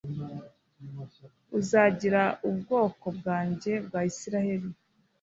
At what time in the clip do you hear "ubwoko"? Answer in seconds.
2.49-3.05